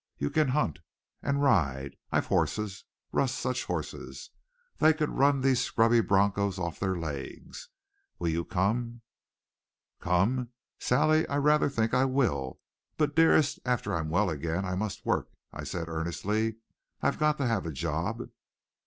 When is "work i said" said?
15.05-15.87